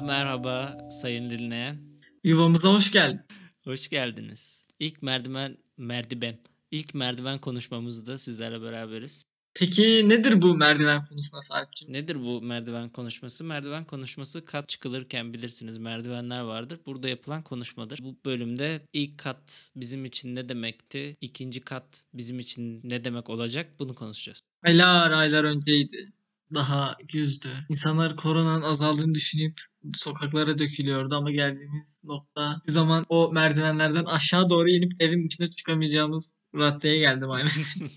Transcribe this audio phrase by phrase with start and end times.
[0.00, 1.78] Merhaba, merhaba sayın dinleyen.
[2.24, 3.22] Yuvamıza hoş geldin.
[3.64, 4.64] Hoş geldiniz.
[4.78, 6.38] İlk merdiven, merdiven.
[6.70, 9.24] İlk merdiven konuşmamızda sizlerle beraberiz.
[9.54, 11.92] Peki nedir bu merdiven konuşması Alp'ciğim?
[11.92, 13.44] Nedir bu merdiven konuşması?
[13.44, 16.80] Merdiven konuşması kat çıkılırken bilirsiniz merdivenler vardır.
[16.86, 17.98] Burada yapılan konuşmadır.
[18.02, 21.16] Bu bölümde ilk kat bizim için ne demekti?
[21.20, 23.70] İkinci kat bizim için ne demek olacak?
[23.78, 24.40] Bunu konuşacağız.
[24.62, 26.17] Aylar aylar önceydi.
[26.54, 27.48] Daha güzdü.
[27.68, 29.60] İnsanlar koronanın azaldığını düşünüp
[29.94, 36.36] sokaklara dökülüyordu ama geldiğimiz nokta bir zaman o merdivenlerden aşağı doğru inip evin içine çıkamayacağımız
[36.54, 37.82] raddeye geldi maalesef.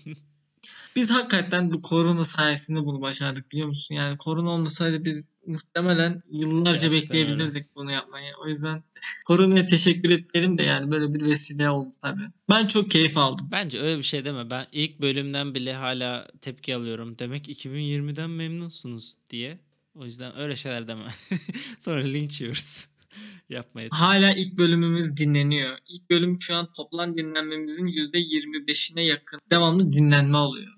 [0.96, 3.94] Biz hakikaten bu korona sayesinde bunu başardık biliyor musun?
[3.94, 8.32] Yani korona olmasaydı biz muhtemelen yıllarca Gerçekten bekleyebilirdik bunu yapmayı.
[8.44, 8.84] O yüzden
[9.26, 12.22] koronaya teşekkür etmeyelim de yani böyle bir vesile oldu tabii.
[12.50, 13.48] Ben çok keyif aldım.
[13.52, 14.50] Bence öyle bir şey deme.
[14.50, 17.18] Ben ilk bölümden bile hala tepki alıyorum.
[17.18, 19.58] Demek 2020'den memnunsunuz diye.
[19.94, 21.14] O yüzden öyle şeyler deme.
[21.78, 22.88] Sonra linç yiyoruz.
[23.48, 23.90] Yapmayın.
[23.90, 25.78] Hala ilk bölümümüz dinleniyor.
[25.88, 30.72] İlk bölüm şu an toplam dinlenmemizin %25'ine yakın devamlı dinlenme oluyor.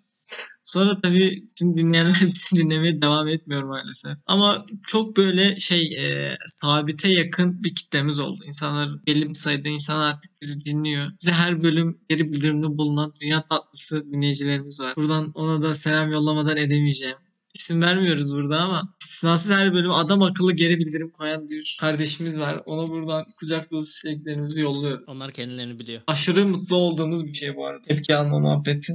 [0.64, 4.12] Sonra tabii tüm dinleyenler bizi dinlemeye devam etmiyor maalesef.
[4.26, 8.44] Ama çok böyle şey e, sabite yakın bir kitlemiz oldu.
[8.46, 11.10] İnsanlar belli bir sayıda insan artık bizi dinliyor.
[11.20, 14.96] Bize her bölüm geri bildirimde bulunan dünya tatlısı dinleyicilerimiz var.
[14.96, 17.16] Buradan ona da selam yollamadan edemeyeceğim.
[17.54, 22.62] İsim vermiyoruz burada ama istisnasız her bölüm adam akıllı geri bildirim koyan bir kardeşimiz var.
[22.66, 25.08] Ona buradan kucak dolusu sevgilerimizi yolluyoruz.
[25.08, 26.02] Onlar kendilerini biliyor.
[26.06, 27.84] Aşırı mutlu olduğumuz bir şey bu arada.
[27.84, 28.92] Tepki alma muhabbeti.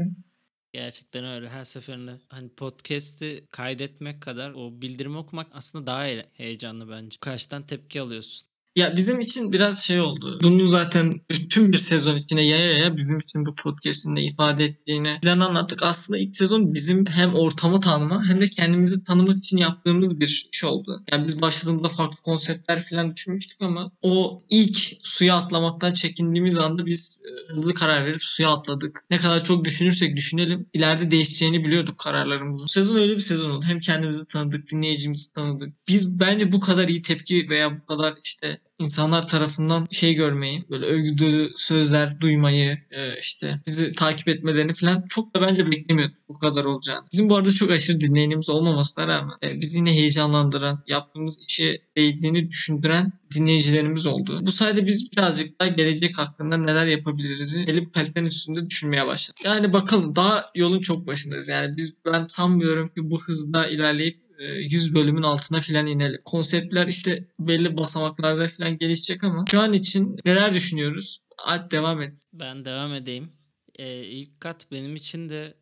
[0.73, 1.49] Gerçekten öyle.
[1.49, 7.17] Her seferinde hani podcast'i kaydetmek kadar o bildirimi okumak aslında daha he- heyecanlı bence.
[7.21, 8.49] Karşıdan tepki alıyorsun.
[8.79, 10.39] Ya bizim için biraz şey oldu.
[10.43, 15.19] Bunu zaten bütün bir sezon içine yaya yaya bizim için bu podcast'in ne ifade ettiğini
[15.23, 15.83] falan anlattık.
[15.83, 20.63] Aslında ilk sezon bizim hem ortamı tanıma hem de kendimizi tanımak için yaptığımız bir iş
[20.63, 21.03] oldu.
[21.11, 27.23] Yani biz başladığımızda farklı konseptler falan düşünmüştük ama o ilk suya atlamaktan çekindiğimiz anda biz
[27.25, 29.05] e, hızlı karar verip suya atladık.
[29.09, 32.67] Ne kadar çok düşünürsek düşünelim ileride değişeceğini biliyorduk kararlarımızın.
[32.67, 33.65] Sezon öyle bir sezon oldu.
[33.65, 35.73] Hem kendimizi tanıdık, dinleyicimizi tanıdık.
[35.87, 40.85] Biz bence bu kadar iyi tepki veya bu kadar işte insanlar tarafından şey görmeyi, böyle
[40.85, 46.65] övgü sözler duymayı, e, işte bizi takip etmelerini falan çok da bence beklemiyorduk bu kadar
[46.65, 47.05] olacağını.
[47.13, 52.49] Bizim bu arada çok aşırı dinleyenimiz olmamasına rağmen e, bizi yine heyecanlandıran, yaptığımız işe değdiğini
[52.49, 54.39] düşündüren dinleyicilerimiz oldu.
[54.45, 59.45] Bu sayede biz birazcık daha gelecek hakkında neler yapabiliriz bir kalitenin üstünde düşünmeye başladık.
[59.45, 61.47] Yani bakalım daha yolun çok başındayız.
[61.47, 66.21] Yani biz ben sanmıyorum ki bu hızda ilerleyip 100 bölümün altına filan inelim.
[66.25, 71.19] Konseptler işte belli basamaklarda filan gelişecek ama şu an için neler düşünüyoruz?
[71.37, 72.23] Alp devam et.
[72.33, 73.31] Ben devam edeyim.
[73.75, 75.53] Ee, ilk kat benim için de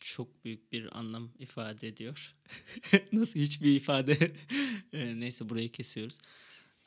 [0.00, 2.34] çok büyük bir anlam ifade ediyor.
[3.12, 4.32] Nasıl hiçbir ifade?
[4.92, 6.18] Ee, neyse burayı kesiyoruz.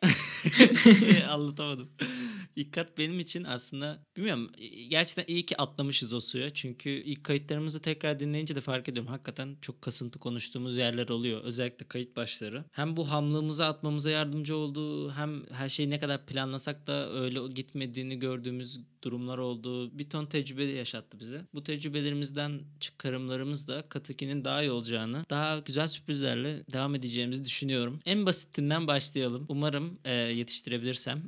[0.43, 1.89] Hiçbir şey anlatamadım.
[2.55, 4.51] İlk kat benim için aslında bilmiyorum
[4.89, 6.49] gerçekten iyi ki atlamışız o suya.
[6.49, 9.11] Çünkü ilk kayıtlarımızı tekrar dinleyince de fark ediyorum.
[9.11, 11.41] Hakikaten çok kasıntı konuştuğumuz yerler oluyor.
[11.43, 12.63] Özellikle kayıt başları.
[12.71, 18.19] Hem bu hamlığımızı atmamıza yardımcı oldu hem her şeyi ne kadar planlasak da öyle gitmediğini
[18.19, 19.97] gördüğümüz durumlar oldu.
[19.99, 21.45] Bir ton tecrübe yaşattı bize.
[21.53, 27.99] Bu tecrübelerimizden çıkarımlarımız da Kat 2'nin daha iyi olacağını, daha güzel sürprizlerle devam edeceğimizi düşünüyorum.
[28.05, 29.45] En basitinden başlayalım.
[29.49, 31.23] Umarım e, yetiştirebilirsem.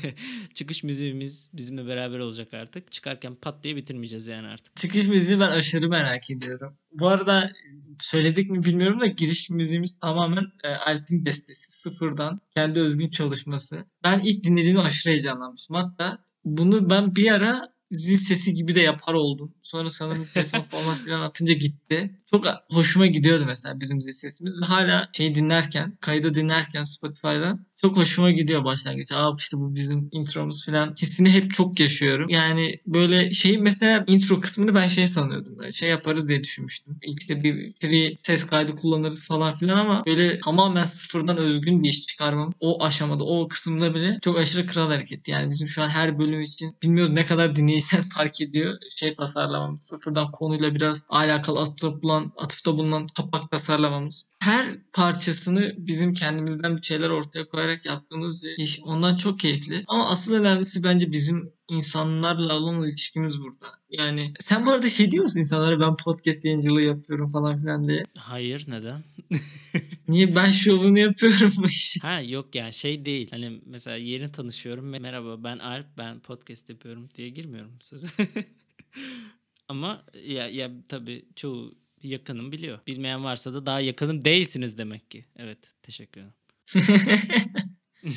[0.54, 2.92] Çıkış müziğimiz bizimle beraber olacak artık.
[2.92, 4.76] Çıkarken pat diye bitirmeyeceğiz yani artık.
[4.76, 6.76] Çıkış müziği ben aşırı merak ediyorum.
[6.92, 7.52] Bu arada
[8.00, 11.72] söyledik mi bilmiyorum da giriş müziğimiz tamamen e, Alp'in bestesi.
[11.72, 12.40] Sıfırdan.
[12.54, 13.84] Kendi özgün çalışması.
[14.04, 15.76] Ben ilk dinlediğimde aşırı heyecanlanmıştım.
[15.76, 19.54] Hatta bunu ben bir ara zil sesi gibi de yapar oldum.
[19.62, 22.20] Sonra sanırım telefon forması falan atınca gitti.
[22.30, 24.54] Çok hoşuma gidiyordu mesela bizim zil sesimiz.
[24.62, 29.12] Ve hala şey dinlerken, kaydı dinlerken Spotify'dan çok hoşuma gidiyor başlangıç.
[29.12, 30.94] Aa işte bu bizim intromuz falan.
[31.02, 32.28] Hissini hep çok yaşıyorum.
[32.28, 35.58] Yani böyle şey mesela intro kısmını ben şey sanıyordum.
[35.58, 36.98] Böyle şey yaparız diye düşünmüştüm.
[37.02, 42.06] İşte bir free ses kaydı kullanırız falan filan ama böyle tamamen sıfırdan özgün bir iş
[42.06, 42.52] çıkarmam.
[42.60, 45.28] O aşamada, o kısımda bile çok aşırı kral hareket.
[45.28, 48.78] Yani bizim şu an her bölüm için bilmiyoruz ne kadar dinleyiciler fark ediyor.
[48.96, 49.82] Şey tasarlamamız.
[49.82, 54.28] Sıfırdan konuyla biraz alakalı atıfta bulunan, atıfta bulunan kapak tasarlamamız.
[54.42, 58.80] Her parçasını bizim kendimizden bir şeyler ortaya koyarak yaptığımız iş.
[58.84, 59.84] Ondan çok keyifli.
[59.88, 63.66] Ama asıl önemlisi bence bizim insanlarla olan ilişkimiz burada.
[63.90, 68.04] Yani sen bu arada şey diyor musun insanlara ben podcast yayıncılığı yapıyorum falan filan diye.
[68.18, 69.04] Hayır neden?
[70.08, 72.00] Niye ben şovunu yapıyorum bu işi?
[72.00, 73.28] Ha yok yani şey değil.
[73.30, 74.84] Hani mesela yeni tanışıyorum.
[74.84, 78.08] Merhaba ben Alp ben podcast yapıyorum diye girmiyorum söze.
[79.68, 82.78] Ama ya, ya tabii çoğu yakınım biliyor.
[82.86, 85.24] Bilmeyen varsa da daha yakınım değilsiniz demek ki.
[85.36, 86.34] Evet teşekkür ederim.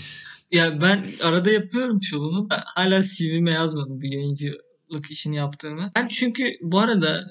[0.52, 5.92] ya ben arada yapıyorum şovunu da hala CV'me yazmadım bu yayıncılık işini yaptığımı.
[5.96, 7.28] Ben çünkü bu arada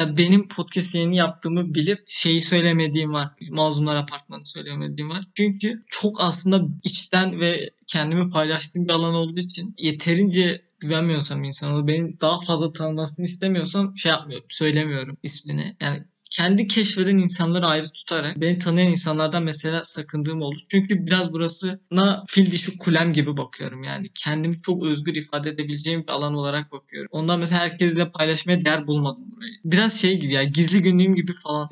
[0.00, 3.28] e, benim podcast yayını yaptığımı bilip şeyi söylemediğim var.
[3.50, 5.24] Mazlumlar Apartmanı söylemediğim var.
[5.34, 12.18] Çünkü çok aslında içten ve kendimi paylaştığım bir alan olduğu için yeterince güvenmiyorsam insana, benim
[12.20, 15.76] daha fazla tanınmasını istemiyorsam şey yapmıyorum, söylemiyorum ismini.
[15.80, 20.60] Yani kendi keşfeden insanları ayrı tutarak beni tanıyan insanlardan mesela sakındığım olur.
[20.70, 24.06] Çünkü biraz burasına fil dişi kulem gibi bakıyorum yani.
[24.14, 27.08] Kendimi çok özgür ifade edebileceğim bir alan olarak bakıyorum.
[27.12, 29.52] Ondan mesela herkesle paylaşmaya değer bulmadım burayı.
[29.64, 31.68] Biraz şey gibi ya gizli günlüğüm gibi falan.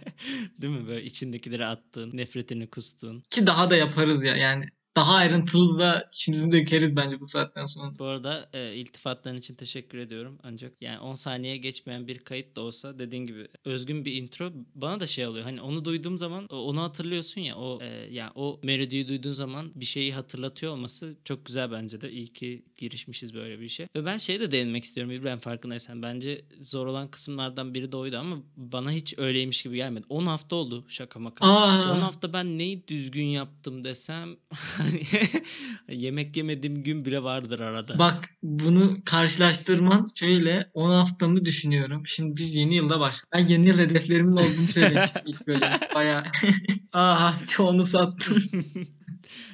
[0.58, 3.22] Değil mi böyle içindekileri attığın, nefretini kustuğun.
[3.30, 4.64] Ki daha da yaparız ya yani
[4.98, 7.98] daha ayrıntılı da içimizi dökeriz bence bu saatten sonra.
[7.98, 10.38] Bu arada e, iltifatların için teşekkür ediyorum.
[10.42, 15.00] Ancak yani 10 saniye geçmeyen bir kayıt da olsa dediğin gibi özgün bir intro bana
[15.00, 15.44] da şey oluyor.
[15.44, 19.84] Hani onu duyduğum zaman onu hatırlıyorsun ya o e, yani o melodiyi duyduğun zaman bir
[19.84, 22.10] şeyi hatırlatıyor olması çok güzel bence de.
[22.10, 23.88] İyi ki girişmişiz böyle bir işe.
[23.96, 26.02] Ve ben şey de değinmek istiyorum İbrahim farkındaysan.
[26.02, 30.06] Bence zor olan kısımlardan biri de oydu ama bana hiç öyleymiş gibi gelmedi.
[30.08, 31.46] 10 hafta oldu şaka maka.
[31.46, 31.96] Aa.
[31.96, 34.36] 10 hafta ben neyi düzgün yaptım desem
[34.88, 35.02] hani
[36.00, 37.98] yemek yemediğim gün bile vardır arada.
[37.98, 42.02] Bak bunu karşılaştırman şöyle 10 haftamı düşünüyorum.
[42.06, 43.28] Şimdi biz yeni yılda başladık.
[43.34, 45.60] Ben yeni yıl hedeflerimin olduğunu söylemiştim ilk bölüm.
[45.94, 46.24] Bayağı.
[46.92, 48.42] Aha çoğunu sattım.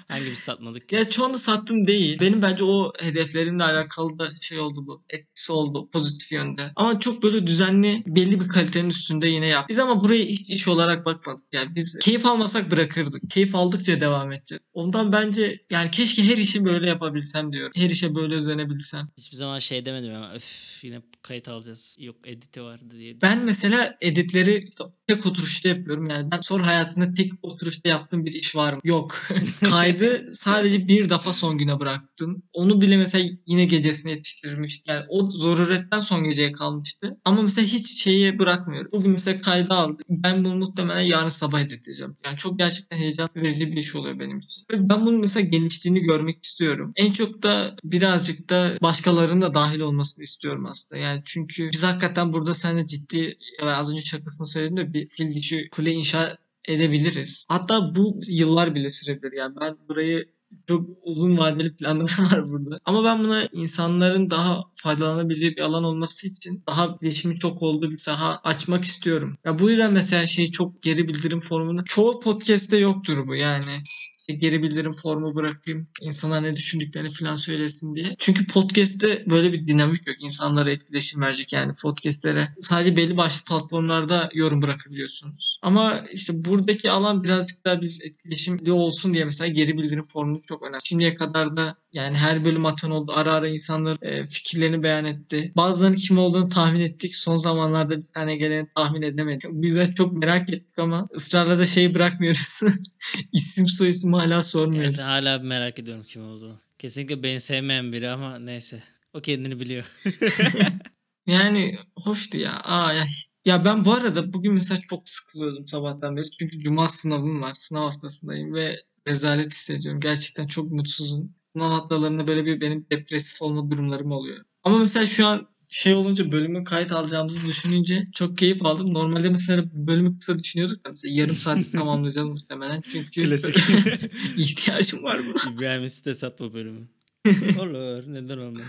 [0.08, 0.96] Hangimiz satmadık ki?
[0.96, 2.20] Ya çoğunu sattım değil.
[2.20, 5.02] Benim bence o hedeflerimle alakalı da şey oldu bu.
[5.10, 6.72] Etkisi oldu pozitif yönde.
[6.76, 9.68] Ama çok böyle düzenli belli bir kalitenin üstünde yine yap.
[9.68, 11.44] Biz ama buraya hiç iş olarak bakmadık.
[11.52, 13.30] Yani biz keyif almasak bırakırdık.
[13.30, 14.60] Keyif aldıkça devam edecek.
[14.72, 17.72] Ondan bence yani keşke her işi böyle yapabilsem diyorum.
[17.76, 19.08] Her işe böyle özenebilsem.
[19.18, 20.44] Hiçbir zaman şey demedim ama öf
[20.82, 21.96] yine kayıt alacağız.
[22.00, 23.20] Yok editi vardı diye.
[23.22, 24.70] Ben mesela editleri
[25.06, 26.10] tek oturuşta yapıyorum.
[26.10, 28.80] Yani ben sonra hayatımda tek oturuşta yaptığım bir iş var mı?
[28.84, 29.16] Yok.
[29.70, 29.93] Kaydı
[30.32, 32.42] sadece bir defa son güne bıraktım.
[32.52, 34.94] Onu bile mesela yine gecesine yetiştirmiştim.
[34.94, 37.16] Yani o zaruretten son geceye kalmıştı.
[37.24, 38.90] Ama mesela hiç şeyi bırakmıyorum.
[38.92, 39.98] Bugün mesela kaydı aldım.
[40.08, 42.16] Ben bunu muhtemelen yarın sabah editleyeceğim.
[42.24, 44.64] Yani çok gerçekten heyecan verici bir iş oluyor benim için.
[44.72, 46.92] Ve ben bunun mesela geliştiğini görmek istiyorum.
[46.96, 51.00] En çok da birazcık da başkalarının da dahil olmasını istiyorum aslında.
[51.00, 55.68] Yani çünkü biz hakikaten burada seninle ciddi az önce şakasını söyledim de bir fil dişi
[55.70, 56.36] kule inşa
[56.68, 57.46] edebiliriz.
[57.48, 59.32] Hatta bu yıllar bile sürebilir.
[59.38, 60.34] Yani ben burayı
[60.68, 62.78] çok uzun vadeli planlarım var burada.
[62.84, 67.98] Ama ben buna insanların daha faydalanabileceği bir alan olması için daha iletişimin çok olduğu bir
[67.98, 69.36] saha açmak istiyorum.
[69.44, 73.82] Ya bu yüzden mesela şey çok geri bildirim formunu çoğu podcast'te yoktur bu yani
[74.28, 75.88] işte geri bildirim formu bırakayım.
[76.00, 78.16] insanlar ne düşündüklerini falan söylesin diye.
[78.18, 80.16] Çünkü podcast'te böyle bir dinamik yok.
[80.20, 82.54] İnsanlara etkileşim verecek yani podcast'lere.
[82.60, 85.58] Sadece belli başlı platformlarda yorum bırakabiliyorsunuz.
[85.62, 90.62] Ama işte buradaki alan birazcık daha biz etkileşimli olsun diye mesela geri bildirim formu çok
[90.62, 90.80] önemli.
[90.84, 93.12] Şimdiye kadar da yani her bölüm atan oldu.
[93.14, 95.52] Ara ara insanlar e, fikirlerini beyan etti.
[95.56, 97.16] Bazılarının kim olduğunu tahmin ettik.
[97.16, 99.50] Son zamanlarda bir tane geleni tahmin edemedik.
[99.50, 102.60] Bu yüzden çok merak ettik ama ısrarla da şeyi bırakmıyoruz.
[103.32, 104.96] İsim soyisim hala sormuyoruz.
[104.96, 106.60] Neyse hala merak ediyorum kim olduğunu.
[106.78, 108.82] Kesinlikle beni sevmeyen biri ama neyse.
[109.12, 109.84] O kendini biliyor.
[111.26, 112.60] yani hoştu ya.
[112.64, 113.06] Aa, ya.
[113.44, 116.30] Ya ben bu arada bugün mesela çok sıkılıyordum sabahtan beri.
[116.38, 117.56] Çünkü cuma sınavım var.
[117.60, 118.76] Sınav haftasındayım ve
[119.08, 120.00] rezalet hissediyorum.
[120.00, 121.34] Gerçekten çok mutsuzum.
[121.56, 124.44] Sınav haftalarında böyle bir benim depresif olma durumlarım oluyor.
[124.62, 128.94] Ama mesela şu an şey olunca bölümü kayıt alacağımızı düşününce çok keyif aldım.
[128.94, 132.80] Normalde mesela bölümü kısa düşünüyorduk da mesela yarım saat tamamlayacağız muhtemelen.
[132.80, 133.56] Çünkü Klasik.
[134.36, 135.50] ihtiyacım var bu.
[135.50, 136.88] İbrahim'e site satma bölümü.
[137.60, 138.04] Olur.
[138.06, 138.66] Neden olmaz.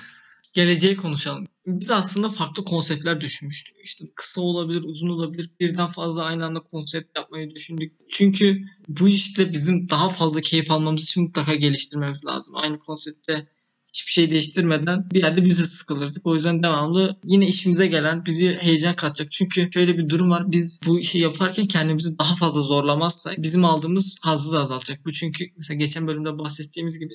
[0.56, 1.48] Geleceği konuşalım.
[1.68, 3.76] Biz aslında farklı konseptler düşünmüştük.
[3.84, 5.50] İşte kısa olabilir, uzun olabilir.
[5.60, 7.94] Birden fazla aynı anda konsept yapmayı düşündük.
[8.10, 12.56] Çünkü bu işte bizim daha fazla keyif almamız için mutlaka geliştirmemiz lazım.
[12.58, 13.48] Aynı konsepte
[13.94, 16.26] hiçbir şey değiştirmeden bir yerde biz de sıkılırdık.
[16.26, 19.32] O yüzden devamlı yine işimize gelen bizi heyecan katacak.
[19.32, 20.52] Çünkü şöyle bir durum var.
[20.52, 25.06] Biz bu işi yaparken kendimizi daha fazla zorlamazsak bizim aldığımız hazzı da azalacak.
[25.06, 27.14] Bu çünkü mesela geçen bölümde bahsettiğimiz gibi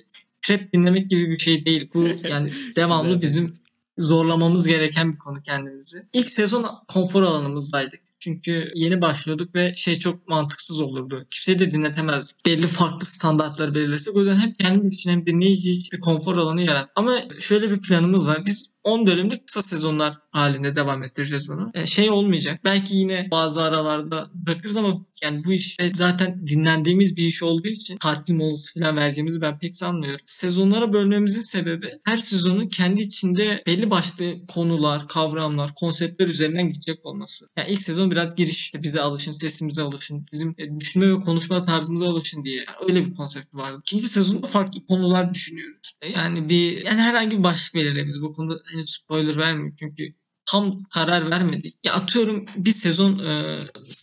[0.50, 1.90] trap dinlemek gibi bir şey değil.
[1.94, 3.60] Bu yani devamlı bizim
[3.98, 5.98] zorlamamız gereken bir konu kendimizi.
[6.12, 8.00] İlk sezon konfor alanımızdaydık.
[8.18, 11.26] Çünkü yeni başlıyorduk ve şey çok mantıksız olurdu.
[11.30, 12.46] Kimseyi de dinletemezdik.
[12.46, 14.16] Belli farklı standartları belirlesek.
[14.16, 16.90] O yüzden hem kendimiz için hem dinleyici için bir konfor alanı yarat.
[16.96, 18.46] Ama şöyle bir planımız var.
[18.46, 21.70] Biz 10 bölümlük kısa sezonlar halinde devam ettireceğiz bunu.
[21.74, 22.60] Yani şey olmayacak.
[22.64, 27.96] Belki yine bazı aralarda bırakırız ama yani bu iş zaten dinlendiğimiz bir iş olduğu için
[27.96, 30.20] tatil molası falan vereceğimizi ben pek sanmıyorum.
[30.26, 37.46] Sezonlara bölmemizin sebebi her sezonun kendi içinde belli başlı konular, kavramlar, konseptler üzerinden gidecek olması.
[37.56, 41.62] Yani ilk sezon biraz giriş işte bize alışın, sesimize alışın, bizim e, düşünme ve konuşma
[41.62, 42.56] tarzımıza alışın diye.
[42.56, 43.78] Yani öyle bir konsept vardı.
[43.80, 45.92] İkinci sezonda farklı konular düşünüyoruz.
[46.02, 50.14] E, Yani bir yani herhangi bir başlık belirle biz bu konuda henüz spoiler vermiyorum çünkü
[50.50, 51.74] tam karar vermedik.
[51.84, 53.58] Ya atıyorum bir sezon e,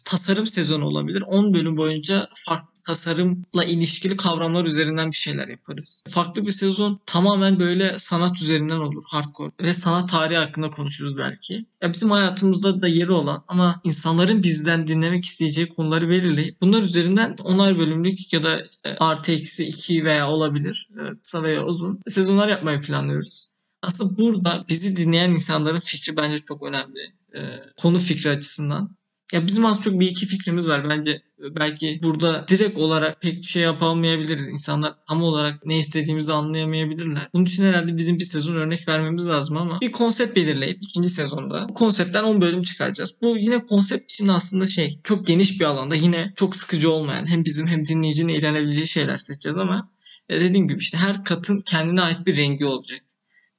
[0.06, 1.22] tasarım sezonu olabilir.
[1.28, 6.04] 10 bölüm boyunca farklı tasarımla ilişkili kavramlar üzerinden bir şeyler yaparız.
[6.10, 9.04] Farklı bir sezon tamamen böyle sanat üzerinden olur.
[9.08, 9.52] Hardcore.
[9.62, 11.66] Ve sanat tarihi hakkında konuşuruz belki.
[11.82, 17.36] Ya bizim hayatımızda da yeri olan ama insanların bizden dinlemek isteyeceği konuları belirleyip bunlar üzerinden
[17.44, 22.48] onar bölümlük ya da işte artı eksi 2 veya olabilir e, kısa veya uzun sezonlar
[22.48, 23.57] yapmayı planlıyoruz.
[23.82, 27.00] Aslında burada bizi dinleyen insanların fikri bence çok önemli.
[27.36, 27.40] Ee,
[27.78, 28.98] konu fikri açısından.
[29.34, 30.90] Ya bizim az çok bir iki fikrimiz var.
[30.90, 34.48] Bence belki burada direkt olarak pek şey yapamayabiliriz.
[34.48, 37.30] İnsanlar tam olarak ne istediğimizi anlayamayabilirler.
[37.34, 41.70] Bunun için herhalde bizim bir sezon örnek vermemiz lazım ama bir konsept belirleyip ikinci sezonda
[41.70, 43.16] bu konseptten 10 bölüm çıkaracağız.
[43.22, 47.46] Bu yine konsept için aslında şey çok geniş bir alanda yine çok sıkıcı olmayan hem
[47.46, 49.92] bizim hem dinleyicinin eğlenebileceği şeyler seçeceğiz ama
[50.30, 53.02] ya dediğim gibi işte her katın kendine ait bir rengi olacak.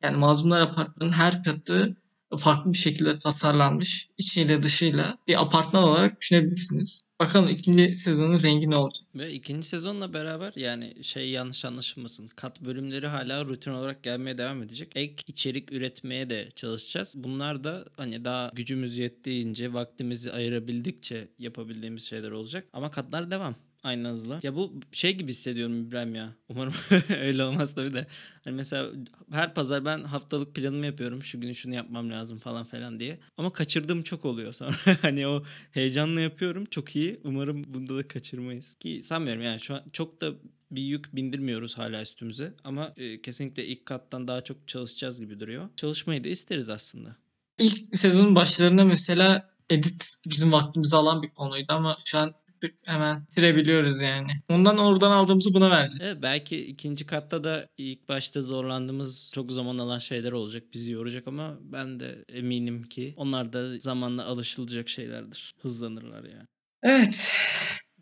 [0.03, 1.97] Yani Mazlumlar Apartmanı'nın her katı
[2.37, 4.09] farklı bir şekilde tasarlanmış.
[4.19, 7.03] içiyle dışıyla bir apartman olarak düşünebilirsiniz.
[7.21, 9.07] Bakalım ikinci sezonun rengi ne olacak?
[9.15, 12.29] Ve ikinci sezonla beraber yani şey yanlış anlaşılmasın.
[12.37, 14.93] Kat bölümleri hala rutin olarak gelmeye devam edecek.
[14.95, 17.15] Ek içerik üretmeye de çalışacağız.
[17.17, 22.65] Bunlar da hani daha gücümüz yettiğince, vaktimizi ayırabildikçe yapabildiğimiz şeyler olacak.
[22.73, 23.55] Ama katlar devam.
[23.83, 24.41] Aynı hızla.
[24.43, 26.35] Ya bu şey gibi hissediyorum İbrahim ya.
[26.49, 26.75] Umarım
[27.21, 28.07] öyle olmaz tabii de.
[28.45, 28.91] Hani mesela
[29.31, 31.23] her pazar ben haftalık planımı yapıyorum.
[31.23, 33.19] Şu günü şunu yapmam lazım falan falan diye.
[33.37, 34.77] Ama kaçırdığım çok oluyor sonra.
[35.03, 36.65] hani o heyecanla yapıyorum.
[36.65, 37.21] Çok iyi.
[37.25, 38.75] Umarım bunda da kaçırmayız.
[38.75, 40.33] Ki sanmıyorum yani şu an çok da
[40.71, 42.55] bir yük bindirmiyoruz hala üstümüze.
[42.65, 45.69] Ama e, kesinlikle ilk kattan daha çok çalışacağız gibi duruyor.
[45.77, 47.17] Çalışmayı da isteriz aslında.
[47.59, 53.21] İlk sezonun başlarında mesela edit bizim vaktimizi alan bir konuydu ama şu an tık hemen
[53.31, 54.31] bitirebiliyoruz yani.
[54.49, 56.01] Ondan oradan aldığımızı buna vereceğiz.
[56.01, 60.63] Evet, belki ikinci katta da ilk başta zorlandığımız çok zaman alan şeyler olacak.
[60.75, 65.55] Bizi yoracak ama ben de eminim ki onlar da zamanla alışılacak şeylerdir.
[65.61, 66.47] Hızlanırlar yani.
[66.83, 67.33] Evet.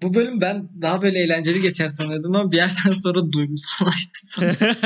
[0.03, 4.77] Bu bölüm ben daha böyle eğlenceli geçer sanıyordum ama bir yerden sonra duygusallaştım sanırım.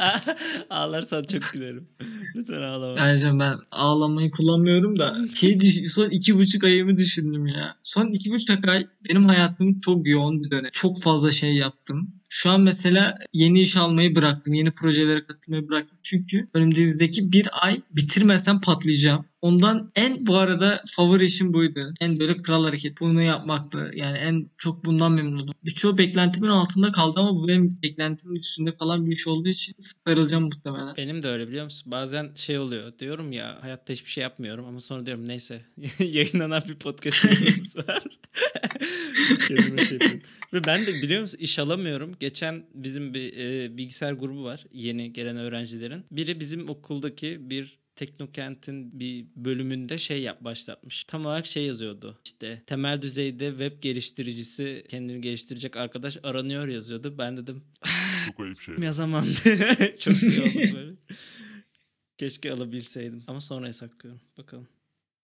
[0.70, 1.88] Ağlarsan çok gülerim.
[2.36, 3.00] Lütfen ağlama.
[3.00, 7.76] Ayrıca ben ağlamayı kullanmıyorum da şey düş- son iki buçuk ayımı düşündüm ya.
[7.82, 10.70] Son iki buçuk ay benim hayatım çok yoğun bir dönem.
[10.72, 12.19] Çok fazla şey yaptım.
[12.32, 14.54] Şu an mesela yeni iş almayı bıraktım.
[14.54, 15.98] Yeni projelere katılmayı bıraktım.
[16.02, 19.24] Çünkü önümüzdeki bir ay bitirmesem patlayacağım.
[19.42, 21.94] Ondan en bu arada favori işim buydu.
[22.00, 23.00] En böyle kral hareket.
[23.00, 23.90] Bunu yapmaktı.
[23.94, 25.54] Yani en çok bundan memnunum.
[25.64, 30.44] Birçoğu beklentimin altında kaldı ama bu benim beklentimin üstünde kalan bir iş olduğu için sıkılacağım
[30.44, 30.96] muhtemelen.
[30.96, 31.92] Benim de öyle biliyor musun?
[31.92, 32.98] Bazen şey oluyor.
[32.98, 35.62] Diyorum ya hayatta hiçbir şey yapmıyorum ama sonra diyorum neyse
[35.98, 37.24] yayınlanan bir podcast
[37.88, 38.02] var.
[39.48, 39.98] Kendime şey.
[40.52, 42.14] Ve ben de biliyor musun iş alamıyorum.
[42.20, 46.04] Geçen bizim bir e, bilgisayar grubu var yeni gelen öğrencilerin.
[46.10, 51.04] Biri bizim okuldaki bir Teknokent'in bir bölümünde şey yap başlatmış.
[51.04, 52.20] Tam olarak şey yazıyordu.
[52.24, 57.14] İşte temel düzeyde web geliştiricisi kendini geliştirecek arkadaş aranıyor yazıyordu.
[57.18, 57.62] Ben dedim
[58.26, 58.74] Çok ayıp şey.
[58.82, 59.24] yazamam.
[59.98, 60.92] Çok şey oldu böyle.
[62.18, 63.22] Keşke alabilseydim.
[63.26, 64.20] Ama sonraya saklıyorum.
[64.38, 64.68] Bakalım.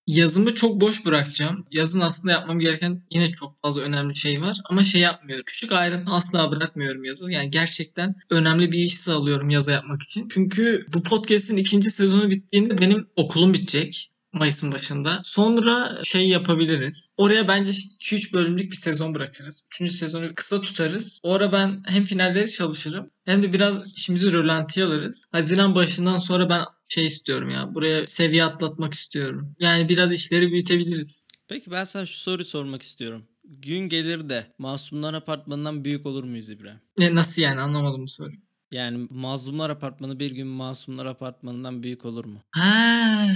[0.07, 1.67] Yazımı çok boş bırakacağım.
[1.71, 4.57] Yazın aslında yapmam gereken yine çok fazla önemli şey var.
[4.71, 5.45] Ama şey yapmıyorum.
[5.47, 7.33] Küçük ayrıntı asla bırakmıyorum yazı.
[7.33, 10.29] Yani gerçekten önemli bir iş sağlıyorum yaza yapmak için.
[10.29, 14.13] Çünkü bu podcast'in ikinci sezonu bittiğinde benim okulum bitecek.
[14.37, 15.21] Mayıs'ın başında.
[15.25, 17.15] Sonra şey yapabiliriz.
[17.17, 19.69] Oraya bence 2-3 bölümlük bir sezon bırakırız.
[19.81, 19.93] 3.
[19.93, 21.21] sezonu kısa tutarız.
[21.23, 25.25] O ara ben hem finalleri çalışırım hem de biraz işimizi rölantiye alırız.
[25.33, 27.75] Haziran başından sonra ben şey istiyorum ya.
[27.75, 29.55] Buraya seviye atlatmak istiyorum.
[29.61, 31.27] Yani biraz işleri büyütebiliriz.
[31.49, 33.25] Peki ben sana şu soruyu sormak istiyorum.
[33.45, 36.81] Gün gelir de Masumlar Apartmanı'ndan büyük olur muyuz İbrahim?
[36.99, 38.47] Ne nasıl yani anlamadım bu soruyu.
[38.73, 42.43] Yani Mazlumlar Apartmanı bir gün Masumlar Apartmanı'ndan büyük olur mu?
[42.51, 43.27] Ha.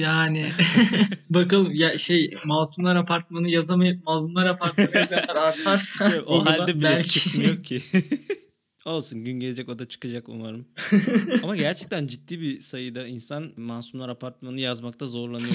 [0.00, 0.52] Yani
[1.30, 7.08] bakalım ya şey Masumlar Apartmanı yazamayıp Mazlumlar Apartmanı yazanlar artarsa Şey, o halde bile belki.
[7.10, 7.82] çıkmıyor ki.
[8.84, 10.66] Olsun gün gelecek o da çıkacak umarım.
[11.42, 15.54] Ama gerçekten ciddi bir sayıda insan Masumlar Apartmanı yazmakta zorlanıyor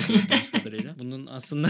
[0.52, 0.96] kadarıyla.
[1.00, 1.68] Bunun aslında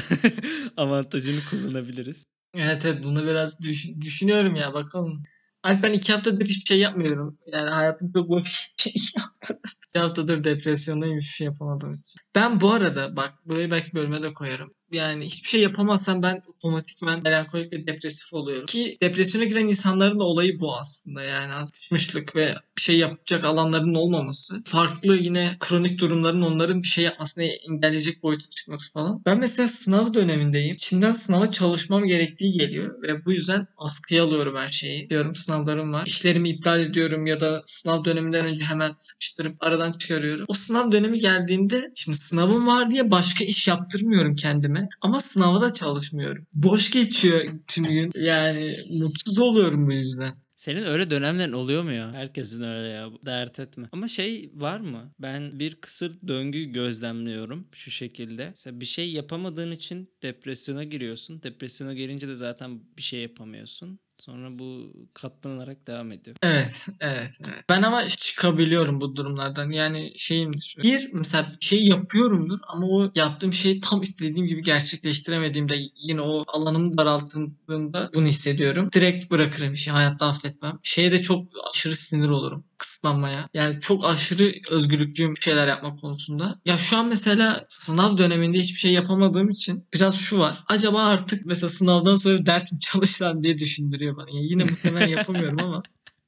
[0.77, 2.23] avantajını kullanabiliriz.
[2.57, 5.23] Evet evet bunu biraz düş- düşünüyorum ya bakalım.
[5.65, 7.39] Alp ben iki haftadır hiçbir şey yapmıyorum.
[7.47, 9.05] Yani hayatım çok boş geçiyor.
[9.05, 9.71] iki haftadır.
[9.89, 12.21] iki haftadır depresyondayım hiçbir şey yapamadığım için.
[12.35, 14.74] Ben bu arada bak burayı belki bölüme de koyarım.
[14.91, 18.65] Yani hiçbir şey yapamazsam ben otomatikman melankolik ve depresif oluyorum.
[18.65, 21.23] Ki depresyona giren insanların da olayı bu aslında.
[21.23, 24.63] Yani sıkışmışlık ve bir şey yapacak alanlarının olmaması.
[24.65, 29.21] Farklı yine kronik durumların onların bir şey yapmasını engelleyecek boyuta çıkması falan.
[29.25, 30.75] Ben mesela sınav dönemindeyim.
[30.75, 35.09] İçimden sınava çalışmam gerektiği geliyor ve bu yüzden askıya alıyorum her şeyi.
[35.09, 36.03] Diyorum sınavlarım var.
[36.05, 40.45] İşlerimi iptal ediyorum ya da sınav döneminden önce hemen sıkıştırıp aradan çıkarıyorum.
[40.47, 44.35] O sınav dönemi geldiğinde şimdi sınavım var diye başka iş yaptırmıyorum
[44.75, 44.89] kendime.
[45.01, 46.47] Ama sınava da çalışmıyorum.
[46.53, 48.11] Boş geçiyor tüm gün.
[48.15, 50.45] Yani mutsuz oluyorum bu yüzden.
[50.55, 52.13] Senin öyle dönemlerin oluyor mu ya?
[52.13, 53.09] Herkesin öyle ya.
[53.25, 53.89] Dert etme.
[53.91, 55.13] Ama şey var mı?
[55.19, 58.47] Ben bir kısır döngü gözlemliyorum şu şekilde.
[58.47, 61.43] Mesela bir şey yapamadığın için depresyona giriyorsun.
[61.43, 63.99] Depresyona girince de zaten bir şey yapamıyorsun.
[64.19, 66.37] Sonra bu katlanarak devam ediyor.
[66.41, 67.63] Evet, evet, evet.
[67.69, 69.69] Ben ama çıkabiliyorum bu durumlardan.
[69.69, 70.77] Yani şeyimdir.
[70.83, 76.97] Bir mesela şey yapıyorumdur ama o yaptığım şeyi tam istediğim gibi gerçekleştiremediğimde yine o alanım
[76.97, 78.89] daraltındığında bunu hissediyorum.
[78.93, 79.91] Direkt bırakırım işi.
[79.91, 80.79] Hayatta affetmem.
[80.83, 83.49] Şeye de çok aşırı sinir olurum kısıtlanmaya.
[83.53, 86.59] Yani çok aşırı özgürlükçüyüm bir şeyler yapmak konusunda.
[86.65, 90.63] Ya şu an mesela sınav döneminde hiçbir şey yapamadığım için biraz şu var.
[90.67, 94.29] Acaba artık mesela sınavdan sonra dersim çalışsam diye düşündürüyor bana.
[94.29, 95.83] Yani yine muhtemelen yapamıyorum ama.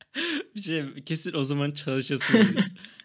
[0.56, 2.58] bir şey kesin o zaman çalışasın.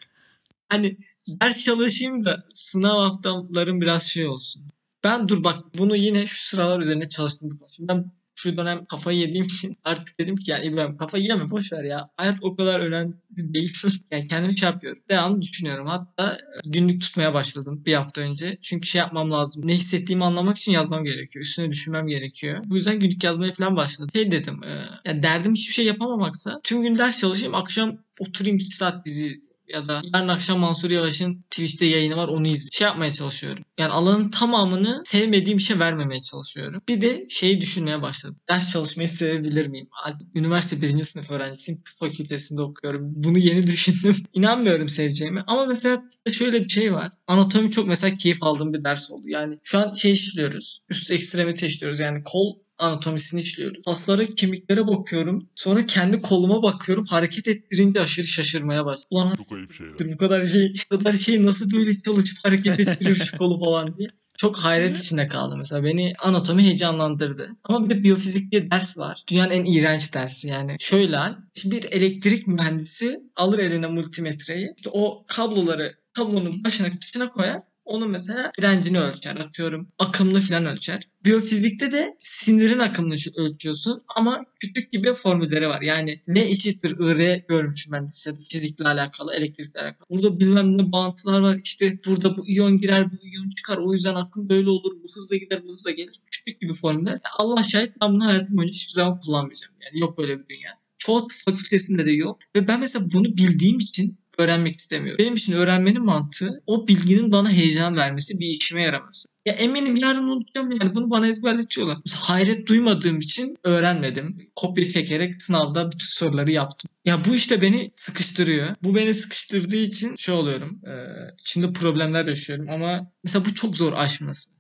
[0.69, 4.73] hani ders çalışayım da sınav haftalarım biraz şey olsun.
[5.05, 7.89] Ben dur bak bunu yine şu sıralar üzerine çalıştım bir konuşayım.
[7.89, 11.85] Ben şu dönem kafayı yediğim için artık dedim ki yani İbrahim kafayı yeme boş ver
[11.85, 12.11] ya.
[12.17, 13.73] Hayat o kadar önemli değil.
[14.11, 15.03] yani kendimi yapıyorum.
[15.11, 15.87] Devamlı düşünüyorum.
[15.87, 18.59] Hatta günlük tutmaya başladım bir hafta önce.
[18.63, 19.67] Çünkü şey yapmam lazım.
[19.67, 21.45] Ne hissettiğimi anlamak için yazmam gerekiyor.
[21.45, 22.65] Üstüne düşünmem gerekiyor.
[22.67, 24.11] Bu yüzden günlük yazmaya falan başladım.
[24.15, 24.65] Şey dedim.
[24.65, 24.71] E,
[25.05, 27.55] ya derdim hiçbir şey yapamamaksa tüm gün ders çalışayım.
[27.55, 32.29] Akşam oturayım 2 saat dizi izleyeyim ya da yarın akşam Mansur Yavaş'ın Twitch'te yayını var
[32.29, 32.69] onu izle.
[32.73, 33.65] Şey yapmaya çalışıyorum.
[33.79, 36.83] Yani alanın tamamını sevmediğim işe vermemeye çalışıyorum.
[36.89, 38.37] Bir de şeyi düşünmeye başladım.
[38.49, 39.89] Ders çalışmayı sevebilir miyim?
[40.35, 41.83] Üniversite birinci sınıf öğrencisiyim.
[41.83, 43.03] Tıp fakültesinde okuyorum.
[43.15, 44.17] Bunu yeni düşündüm.
[44.33, 45.45] İnanmıyorum seveceğimi.
[45.47, 46.03] Ama mesela
[46.33, 47.13] şöyle bir şey var.
[47.27, 49.29] Anatomi çok mesela keyif aldığım bir ders oldu.
[49.29, 50.83] Yani şu an şey işliyoruz.
[50.89, 52.01] Üst ekstremite işliyoruz.
[52.01, 53.85] Yani kol anatomisini işliyoruz.
[53.85, 55.49] Kaslara, kemiklere bakıyorum.
[55.55, 57.05] Sonra kendi koluma bakıyorum.
[57.07, 59.07] Hareket ettirince aşırı şaşırmaya başladım.
[59.11, 60.13] Ulan Çok ayıp şeyler.
[60.13, 64.09] bu kadar şey, bu kadar şey nasıl böyle çalışıp hareket ettirir şu kolu falan diye.
[64.37, 65.85] Çok hayret içinde kaldım mesela.
[65.85, 67.49] Beni anatomi heyecanlandırdı.
[67.65, 69.25] Ama bir de biyofizik diye ders var.
[69.31, 70.77] Dünyanın en iğrenç dersi yani.
[70.81, 71.19] Şöyle
[71.55, 74.75] şimdi bir elektrik mühendisi alır eline multimetreyi.
[74.77, 77.61] İşte o kabloları kablonun başına kışına koyar
[77.93, 79.37] onun mesela direncini ölçer.
[79.37, 81.09] Atıyorum akımını falan ölçer.
[81.25, 85.83] Biyofizikte de sinirin akımını ölçüyorsun ama küçük gibi formülleri var.
[85.83, 90.07] Yani ne eşittir IR görmüşüm ben lisede fizikle alakalı, elektrikle alakalı.
[90.11, 91.61] Burada bilmem ne bağıntılar var.
[91.65, 93.77] İşte burada bu iyon girer, bu iyon çıkar.
[93.77, 94.93] O yüzden akım böyle olur.
[95.03, 96.21] Bu hızla gider, bu hızla gelir.
[96.31, 97.21] Küçük gibi formüller.
[97.39, 99.75] Allah şahit ben bunu hayatım boyunca hiçbir zaman kullanmayacağım.
[99.85, 100.71] Yani yok böyle bir dünya.
[100.99, 102.39] Çoğu fakültesinde de yok.
[102.57, 105.19] Ve ben mesela bunu bildiğim için öğrenmek istemiyorum.
[105.19, 109.29] Benim için öğrenmenin mantığı o bilginin bana heyecan vermesi, bir işime yaraması.
[109.47, 111.97] Ya eminim yarın unutacağım yani bunu bana ezberletiyorlar.
[112.05, 114.49] Mesela hayret duymadığım için öğrenmedim.
[114.57, 116.91] Kopya çekerek sınavda bütün soruları yaptım.
[117.05, 118.75] Ya bu işte beni sıkıştırıyor.
[118.83, 120.81] Bu beni sıkıştırdığı için şey oluyorum.
[120.87, 120.93] E,
[121.41, 124.55] içimde problemler yaşıyorum ama mesela bu çok zor aşması.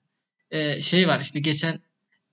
[0.50, 1.80] E, şey var işte geçen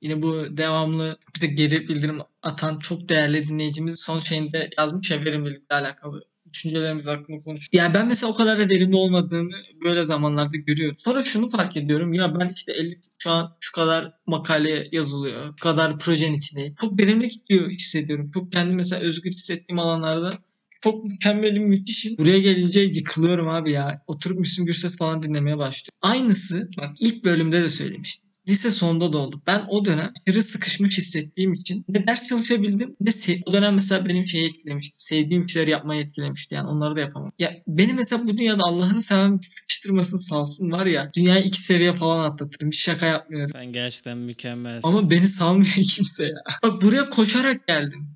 [0.02, 5.75] Yine bu devamlı bize geri bildirim atan çok değerli dinleyicimiz son şeyinde yazmış ya verimlilikle
[5.75, 6.23] alakalı
[6.54, 7.68] düşüncelerimiz hakkında konuş.
[7.74, 10.98] Yani ben mesela o kadar da verimli olmadığını böyle zamanlarda görüyorum.
[10.98, 12.14] Sonra şunu fark ediyorum.
[12.14, 15.46] Ya ben işte 50 şu an şu kadar makale yazılıyor.
[15.60, 16.76] Şu kadar projenin içindeyim.
[16.82, 18.32] Çok verimli gidiyor hissediyorum.
[18.34, 20.34] Çok kendi mesela özgür hissettiğim alanlarda
[20.82, 22.18] çok mükemmelim, müthişim.
[22.18, 24.02] Buraya gelince yıkılıyorum abi ya.
[24.08, 25.98] Oturup Müslüm Gürses falan dinlemeye başlıyorum.
[26.02, 29.42] Aynısı bak ilk bölümde de söylemiştim lise sonunda da oldu.
[29.48, 34.06] Ben o dönem aşırı sıkışmış hissettiğim için ne ders çalışabildim ne sev- o dönem mesela
[34.06, 35.00] benim şeyi etkilemişti.
[35.04, 36.56] Sevdiğim şeyleri yapmayı etkilemişti.
[36.56, 37.32] Yani onları da yapamam.
[37.40, 42.32] Ya benim mesela bu dünyada Allah'ın seven sıkıştırmasın salsın var ya dünyayı iki seviye falan
[42.32, 42.72] atlatırım.
[42.72, 43.52] Hiç şaka yapmıyorum.
[43.54, 44.88] Sen gerçekten mükemmelsin.
[44.90, 46.36] Ama beni salmıyor kimse ya.
[46.64, 48.08] Bak buraya koşarak geldim.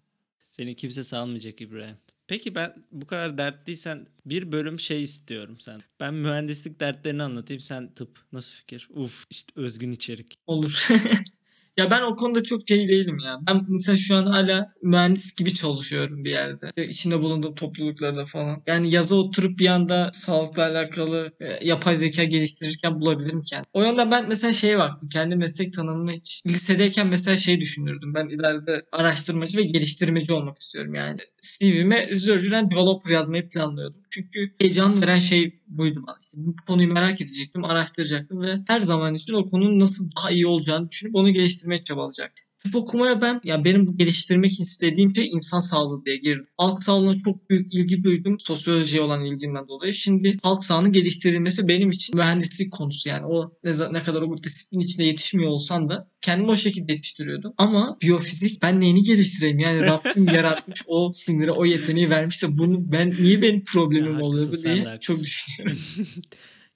[0.51, 1.97] Seni kimse salmayacak İbrahim.
[2.27, 5.81] Peki ben bu kadar dertliysen bir bölüm şey istiyorum sen.
[5.99, 8.19] Ben mühendislik dertlerini anlatayım sen tıp.
[8.31, 8.87] Nasıl fikir?
[8.89, 10.35] Uf işte özgün içerik.
[10.47, 10.87] Olur.
[11.77, 13.39] Ya ben o konuda çok şey değilim ya.
[13.47, 16.67] Ben mesela şu an hala mühendis gibi çalışıyorum bir yerde.
[16.67, 18.63] İşte içinde bulunduğum topluluklarda falan.
[18.67, 23.67] Yani yaza oturup bir anda sağlıkla alakalı e, yapay zeka geliştirirken bulabilirim kendimi.
[23.73, 25.09] O yönden ben mesela şeye baktım.
[25.09, 28.13] Kendi meslek tanımını hiç lisedeyken mesela şey düşünürdüm.
[28.13, 31.19] Ben ileride araştırmacı ve geliştirmeci olmak istiyorum yani.
[31.41, 34.02] CV'me Researcher and Developer yazmayı planlıyordum.
[34.13, 36.17] Çünkü heyecan veren şey buydu bana.
[36.25, 40.47] İşte bu konuyu merak edecektim, araştıracaktım ve her zaman için o konunun nasıl daha iyi
[40.47, 42.45] olacağını düşünüp onu geliştirmeye çabalayacaktım.
[42.63, 46.45] Tıp okumaya ben ya benim bu geliştirmek istediğim şey insan sağlığı diye girdim.
[46.57, 48.39] Halk sağlığına çok büyük ilgi duydum.
[48.39, 49.93] Sosyolojiye olan ilgimden dolayı.
[49.93, 53.25] Şimdi halk sağlığının geliştirilmesi benim için mühendislik konusu yani.
[53.25, 57.53] O ne, ne kadar o disiplin içinde yetişmiyor olsam da kendimi o şekilde yetiştiriyordum.
[57.57, 59.59] Ama biyofizik ben neyini geliştireyim?
[59.59, 64.51] Yani Rabbim yaratmış o sinire o yeteneği vermişse bunu ben niye benim problemim Ya oluyor
[64.63, 65.77] diye çok düşünüyorum.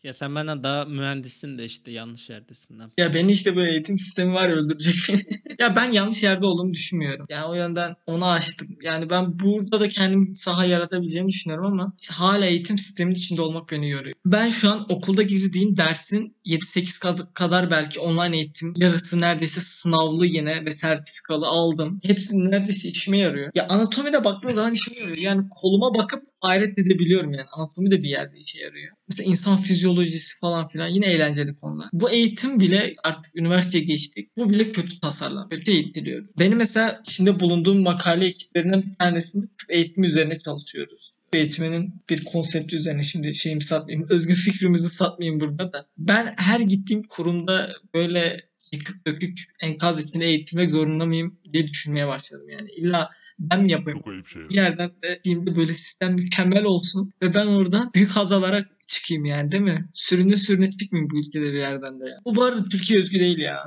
[0.07, 2.79] ya sen benden daha mühendissin de işte yanlış yerdesin.
[2.97, 5.21] Ya beni işte böyle eğitim sistemi var ya öldürecek beni.
[5.59, 7.25] ya ben yanlış yerde olduğumu düşünmüyorum.
[7.29, 8.67] Yani o yönden onu açtım.
[8.81, 13.41] Yani ben burada da kendim bir saha yaratabileceğimi düşünüyorum ama işte hala eğitim sisteminin içinde
[13.41, 14.15] olmak beni yoruyor.
[14.25, 20.25] Ben şu an okulda girdiğim dersin 7-8 kad- kadar belki online eğitim yarısı neredeyse sınavlı
[20.25, 21.99] yine ve sertifikalı aldım.
[22.03, 23.51] Hepsi neredeyse işime yarıyor.
[23.55, 25.17] Ya anatomide baktığın zaman işime yarıyor.
[25.17, 27.47] Yani koluma bakıp hayret edebiliyorum yani.
[27.51, 28.95] Anatomi de bir yerde işe yarıyor.
[29.07, 31.89] Mesela insan fizyolojisi falan filan yine eğlenceli konular.
[31.93, 34.37] Bu eğitim bile artık üniversiteye geçtik.
[34.37, 35.49] Bu bile kötü tasarlan.
[35.49, 36.27] Kötü eğitiliyor.
[36.39, 42.75] Benim mesela içinde bulunduğum makale ekiplerinden bir tanesinde tıp eğitimi üzerine çalışıyoruz eğitiminin bir konsepti
[42.75, 44.07] üzerine şimdi şeyimi satmayayım.
[44.09, 45.87] Özgün fikrimizi satmayayım burada da.
[45.97, 52.49] Ben her gittiğim kurumda böyle yıkık dökük enkaz içinde eğitilmek zorunda mıyım diye düşünmeye başladım
[52.49, 52.69] yani.
[52.71, 53.99] İlla ben mi yapayım?
[53.99, 54.49] Çok ayıp şey.
[54.49, 59.25] bir yerden de diyeyim böyle sistem mükemmel olsun ve ben oradan büyük haz alarak çıkayım
[59.25, 59.89] yani değil mi?
[59.93, 62.17] Sürüne sürüne çıkmayayım bu ülkede bir yerden de ya.
[62.25, 63.63] Bu bu arada Türkiye özgü değil ya.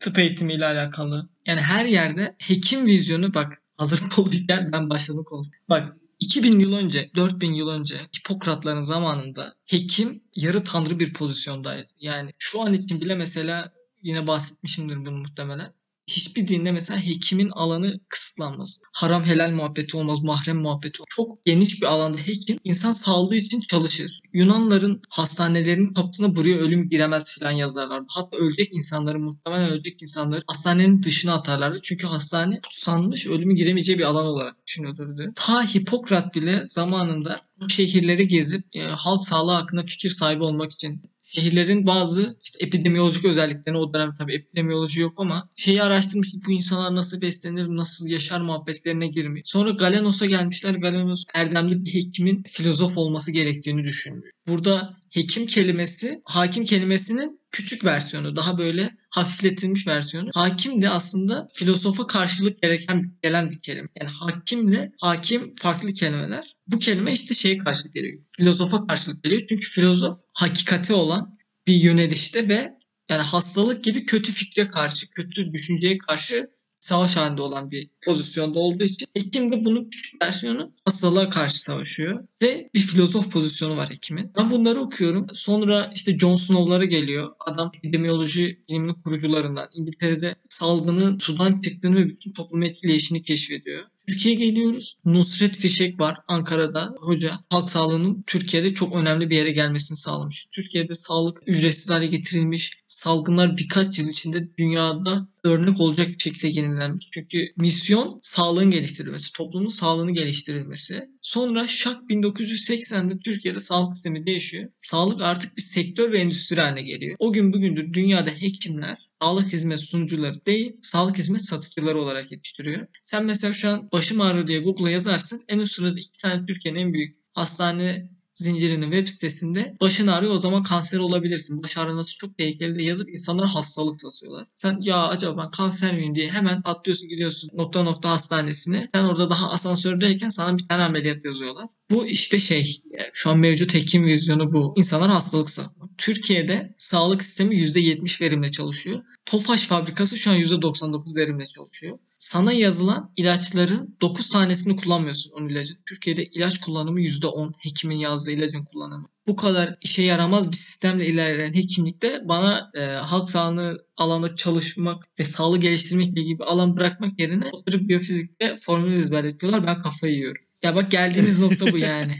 [0.00, 1.28] Tıp eğitimiyle alakalı.
[1.46, 5.58] Yani her yerde hekim vizyonu bak hazır doluyken ben başladım konuşmaya.
[5.70, 11.92] Bak 2000 yıl önce, 4000 yıl önce Hipokratların zamanında hekim yarı tanrı bir pozisyondaydı.
[12.00, 15.72] Yani şu an için bile mesela yine bahsetmişimdir bunu muhtemelen
[16.06, 18.80] hiçbir dinde mesela hekimin alanı kısıtlanmaz.
[18.92, 21.06] Haram helal muhabbeti olmaz, mahrem muhabbeti olmaz.
[21.08, 24.20] Çok geniş bir alanda hekim insan sağlığı için çalışır.
[24.32, 28.06] Yunanların hastanelerinin kapısına buraya ölüm giremez falan yazarlardı.
[28.08, 31.80] Hatta ölecek insanları, muhtemelen ölecek insanları hastanenin dışına atarlardı.
[31.82, 35.32] Çünkü hastane kutsanmış, ölümü giremeyeceği bir alan olarak düşünülürdü.
[35.36, 41.02] Ta Hipokrat bile zamanında şehirleri gezip e, halk sağlığı hakkında fikir sahibi olmak için
[41.34, 46.94] şehirlerin bazı işte epidemiyolojik özelliklerini o dönem tabii epidemiyoloji yok ama şeyi araştırmıştı bu insanlar
[46.94, 49.42] nasıl beslenir, nasıl yaşar muhabbetlerine girmiş.
[49.44, 50.74] Sonra Galenos'a gelmişler.
[50.74, 54.32] Galenos erdemli bir hekimin filozof olması gerektiğini düşünmüyor.
[54.48, 58.36] Burada hekim kelimesi hakim kelimesinin küçük versiyonu.
[58.36, 60.30] Daha böyle hafifletilmiş versiyonu.
[60.34, 63.88] Hakim de aslında filozofa karşılık gereken gelen bir kelime.
[64.00, 66.56] Yani hakimle hakim farklı kelimeler.
[66.66, 68.18] Bu kelime işte şeye karşılık geliyor.
[68.36, 69.42] Filozofa karşılık geliyor.
[69.48, 72.72] Çünkü filozof hakikati olan bir yönelişte ve
[73.08, 76.50] yani hastalık gibi kötü fikre karşı, kötü düşünceye karşı
[76.82, 82.28] savaş halinde olan bir pozisyonda olduğu için hekim de bunun küçük versiyonu hastalığa karşı savaşıyor
[82.42, 84.30] ve bir filozof pozisyonu var hekimin.
[84.38, 85.26] Ben bunları okuyorum.
[85.32, 87.32] Sonra işte John Snow'lara geliyor.
[87.40, 89.68] Adam epidemiyoloji biliminin kurucularından.
[89.74, 93.82] İngiltere'de salgının sudan çıktığını ve bütün toplum etkileyişini keşfediyor.
[94.08, 94.98] Türkiye'ye geliyoruz.
[95.04, 96.94] Nusret Fişek var Ankara'da.
[96.98, 100.46] Hoca halk sağlığının Türkiye'de çok önemli bir yere gelmesini sağlamış.
[100.50, 102.72] Türkiye'de sağlık ücretsiz hale getirilmiş.
[102.86, 107.08] Salgınlar birkaç yıl içinde dünyada örnek olacak bir şekilde yenilenmiş.
[107.12, 111.08] Çünkü misyon sağlığın geliştirilmesi, toplumun sağlığını geliştirilmesi.
[111.22, 114.68] Sonra şak 1980'de Türkiye'de sağlık sistemi değişiyor.
[114.78, 117.16] Sağlık artık bir sektör ve endüstri haline geliyor.
[117.18, 122.86] O gün bugündür dünyada hekimler sağlık hizmet sunucuları değil, sağlık hizmet satıcıları olarak yetiştiriyor.
[123.02, 125.42] Sen mesela şu an başım ağrıyor diye Google'a yazarsın.
[125.48, 130.38] En üst sırada iki tane Türkiye'nin en büyük hastane zincirinin web sitesinde başın ağrıyor o
[130.38, 131.62] zaman kanser olabilirsin.
[131.62, 134.46] Baş ağrıması çok tehlikeli de yazıp insanlara hastalık satıyorlar.
[134.54, 138.88] Sen ya acaba ben kanser miyim diye hemen atlıyorsun gidiyorsun nokta nokta hastanesine.
[138.92, 141.66] Sen orada daha asansördeyken sana bir tane ameliyat yazıyorlar.
[141.92, 144.74] Bu işte şey şu an mevcut hekim vizyonu bu.
[144.76, 145.90] İnsanlar hastalık satmak.
[145.98, 149.02] Türkiye'de sağlık sistemi %70 verimle çalışıyor.
[149.26, 151.98] Tofaş fabrikası şu an %99 verimle çalışıyor.
[152.18, 155.78] Sana yazılan ilaçların 9 tanesini kullanmıyorsun onun ilacın.
[155.88, 159.08] Türkiye'de ilaç kullanımı %10 hekimin yazdığı ilacın kullanımı.
[159.26, 165.24] Bu kadar işe yaramaz bir sistemle ilerleyen hekimlikte bana e, halk sağlığı alanda çalışmak ve
[165.24, 169.66] sağlığı geliştirmekle ilgili bir alan bırakmak yerine oturup biyofizikte formül ezberletiyorlar.
[169.66, 170.42] Ben kafayı yiyorum.
[170.62, 172.12] Ya bak geldiğiniz nokta bu yani.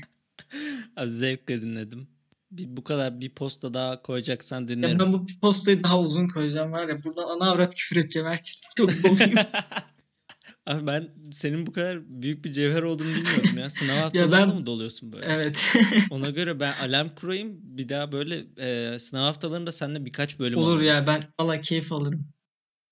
[0.97, 2.09] Abi zevkle dinledim.
[2.51, 4.99] Bir, bu kadar bir posta daha koyacaksan Ya dinlerim.
[4.99, 7.05] ben bu postayı daha uzun koyacağım var ya.
[7.05, 8.63] Buradan ana avrat küfür edeceğim herkes.
[8.77, 9.39] Çok doluyum.
[10.67, 13.71] Abi ben senin bu kadar büyük bir cevher olduğunu bilmiyordum ya.
[13.71, 15.27] Sınav haftalarında ben- mı doluyorsun böyle?
[15.27, 15.75] evet.
[16.11, 17.59] Ona göre ben alarm kurayım.
[17.63, 20.85] Bir daha böyle e, sınav haftalarında seninle birkaç bölüm Olur alalım.
[20.87, 22.27] ya ben valla keyif alırım.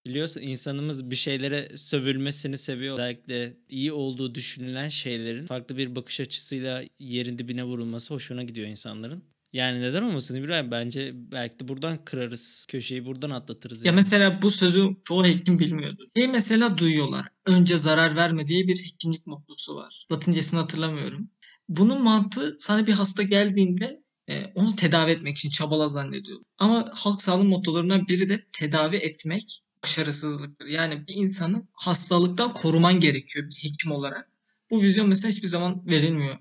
[0.07, 2.95] Biliyorsun insanımız bir şeylere sövülmesini seviyor.
[2.95, 9.25] Özellikle iyi olduğu düşünülen şeylerin farklı bir bakış açısıyla yerin dibine vurulması hoşuna gidiyor insanların.
[9.53, 10.71] Yani neden olmasın İbrahim?
[10.71, 12.67] Bence belki de buradan kırarız.
[12.69, 13.85] Köşeyi buradan atlatırız.
[13.85, 13.97] Ya yani.
[13.97, 16.07] mesela bu sözü çoğu hekim bilmiyordu.
[16.17, 17.27] Şey mesela duyuyorlar.
[17.47, 20.07] Önce zarar verme diye bir hekimlik mottosu var.
[20.13, 21.31] Latincesini hatırlamıyorum.
[21.69, 26.41] Bunun mantığı sana bir hasta geldiğinde e, onu tedavi etmek için çabala zannediyor.
[26.59, 30.67] Ama halk sağlığı mottolarından biri de tedavi etmek başarısızlıktır.
[30.67, 34.31] Yani bir insanı hastalıktan koruman gerekiyor bir hekim olarak.
[34.71, 36.39] Bu vizyon mesela hiçbir zaman verilmiyor.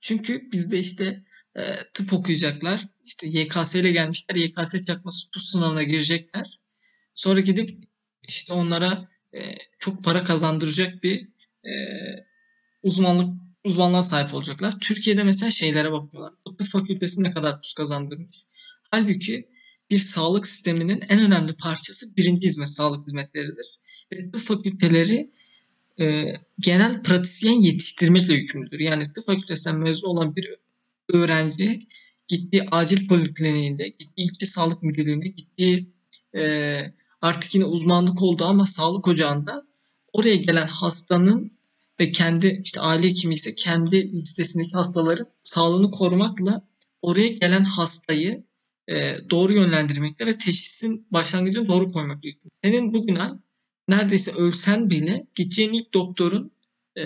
[0.00, 1.24] Çünkü bizde işte
[1.56, 1.62] e,
[1.94, 2.88] tıp okuyacaklar.
[3.04, 4.36] İşte YKS ile gelmişler.
[4.36, 6.60] YKS çakması tuz sınavına girecekler.
[7.14, 7.70] Sonra gidip
[8.28, 11.28] işte onlara e, çok para kazandıracak bir
[11.64, 11.72] e,
[12.82, 14.80] uzmanlık uzmanlığa sahip olacaklar.
[14.80, 16.32] Türkiye'de mesela şeylere bakıyorlar.
[16.58, 18.36] Tıp fakültesi ne kadar tuz kazandırmış.
[18.90, 19.48] Halbuki
[19.92, 23.66] bir sağlık sisteminin en önemli parçası birinci hizmet, sağlık hizmetleridir.
[24.12, 25.30] Ve tıp fakülteleri
[26.00, 26.24] e,
[26.58, 28.80] genel pratisyen yetiştirmekle yükümlüdür.
[28.80, 30.48] Yani tıp fakültesinden mezun olan bir
[31.08, 31.86] öğrenci
[32.28, 35.92] gittiği acil polikliniğinde, gittiği ilçe sağlık müdürlüğüne, gittiği
[36.34, 36.42] e,
[37.22, 39.66] artık yine uzmanlık oldu ama sağlık ocağında
[40.12, 41.52] oraya gelen hastanın
[42.00, 46.68] ve kendi işte aile hekimi ise kendi listesindeki hastaların sağlığını korumakla
[47.02, 48.44] oraya gelen hastayı
[48.88, 52.50] e, doğru yönlendirmekle ve teşhisin başlangıcını doğru koymakla yükümlü.
[52.62, 53.18] Senin bugün
[53.88, 56.52] neredeyse ölsen bile gideceğin ilk doktorun
[56.98, 57.02] e,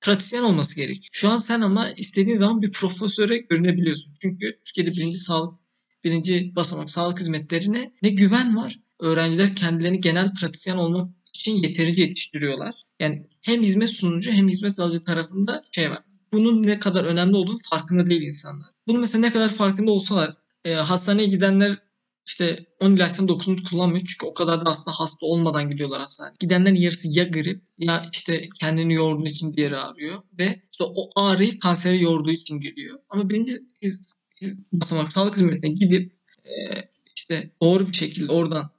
[0.00, 1.08] pratisyen olması gerekiyor.
[1.12, 4.14] Şu an sen ama istediğin zaman bir profesöre görünebiliyorsun.
[4.22, 5.58] Çünkü Türkiye'de birinci sağlık,
[6.04, 8.80] birinci basamak sağlık hizmetlerine ne güven var.
[9.00, 12.74] Öğrenciler kendilerini genel pratisyen olmak için yeterince yetiştiriyorlar.
[13.00, 16.02] Yani hem hizmet sunucu hem hizmet alıcı tarafında şey var.
[16.32, 18.68] Bunun ne kadar önemli olduğunu farkında değil insanlar.
[18.86, 21.78] Bunu mesela ne kadar farkında olsalar e, hastaneye gidenler
[22.26, 24.06] işte 10 ilaçtan 9'unu kullanmıyor.
[24.06, 26.34] Çünkü o kadar da aslında hasta olmadan gidiyorlar hastaneye.
[26.40, 30.22] Gidenlerin yarısı ya grip ya işte kendini yorduğu için bir yere ağrıyor.
[30.38, 32.98] Ve işte o ağrıyı kansere yorduğu için geliyor.
[33.08, 33.60] Ama birinci
[34.72, 36.12] basamak sağlık hizmetine gidip
[36.44, 36.50] e,
[37.16, 38.70] işte doğru bir şekilde oradan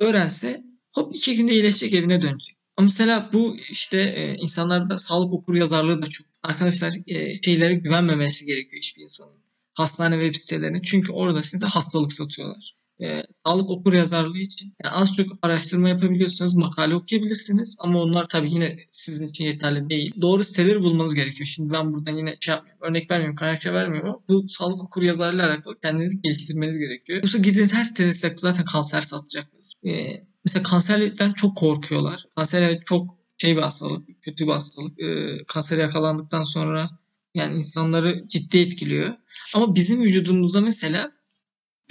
[0.00, 2.56] öğrense hop iki günde iyileşecek evine dönecek.
[2.76, 6.26] Ama mesela bu işte e, insanlarda sağlık okur yazarlığı da çok.
[6.42, 9.43] Arkadaşlar e, şeylere güvenmemesi gerekiyor hiçbir insanın.
[9.74, 10.82] Hastane web sitelerine.
[10.82, 16.54] Çünkü orada size hastalık satıyorlar e, sağlık okur yazarlığı için yani az çok araştırma yapabiliyorsanız
[16.54, 20.12] makale okuyabilirsiniz ama onlar tabii yine sizin için yeterli değil.
[20.20, 21.46] Doğru siteleri bulmanız gerekiyor.
[21.46, 22.82] Şimdi ben buradan yine şey yapmıyorum.
[22.82, 27.16] Örnek vermiyorum, kaynakça vermiyorum ama bu sağlık okur yazarlığıyla alakalı kendinizi geliştirmeniz gerekiyor.
[27.22, 29.60] Yoksa girdiğiniz her sitede zaten kanser satacaklar.
[29.86, 32.24] Ee, mesela kanserden çok korkuyorlar.
[32.36, 35.00] Kanser evet çok şey bir hastalık, kötü bir hastalık.
[35.00, 36.90] Ee, kansere yakalandıktan sonra
[37.34, 39.14] yani insanları ciddi etkiliyor.
[39.54, 41.12] Ama bizim vücudumuzda mesela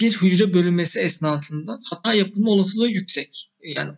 [0.00, 3.50] bir hücre bölünmesi esnasında hata yapılma olasılığı yüksek.
[3.62, 3.92] Yani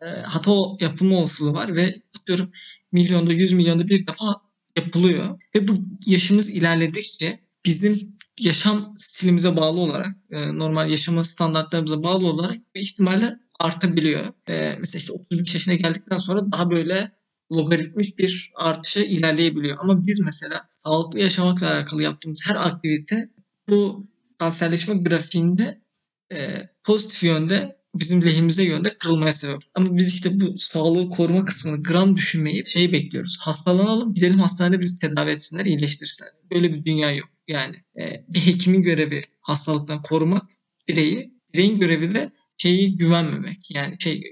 [0.00, 2.52] e, hata yapılma olasılığı var ve atıyorum
[2.92, 4.34] milyonda yüz milyonda bir defa
[4.76, 5.40] yapılıyor.
[5.54, 5.74] Ve bu
[6.06, 13.36] yaşımız ilerledikçe bizim yaşam stilimize bağlı olarak e, normal yaşama standartlarımıza bağlı olarak bu ihtimaller
[13.60, 14.32] artabiliyor.
[14.48, 17.12] E, mesela işte 35 yaşına geldikten sonra daha böyle
[17.52, 19.76] logaritmik bir artışa ilerleyebiliyor.
[19.80, 23.30] Ama biz mesela sağlıklı yaşamakla alakalı yaptığımız her aktivite
[23.68, 24.06] bu
[24.38, 25.80] kanserleşme grafiğinde
[26.32, 29.58] e, pozitif yönde bizim lehimize yönde kırılmaya sebep.
[29.74, 33.38] Ama biz işte bu sağlığı koruma kısmını gram düşünmeyip şey bekliyoruz.
[33.40, 36.32] Hastalanalım gidelim hastanede bizi tedavi etsinler iyileştirsinler.
[36.52, 37.28] Böyle bir dünya yok.
[37.48, 40.50] Yani e, bir hekimin görevi hastalıktan korumak
[40.88, 41.36] bireyi.
[41.54, 43.70] Bireyin görevi de şeyi güvenmemek.
[43.70, 44.22] Yani şey